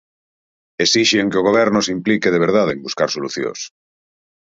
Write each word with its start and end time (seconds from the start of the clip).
Esixen 0.85 1.29
que 1.31 1.39
o 1.41 1.45
Goberno 1.49 1.79
se 1.85 1.93
implique 1.97 2.33
de 2.33 2.43
verdade 2.45 2.71
en 2.73 2.83
buscar 2.85 3.09
solucións. 3.11 3.59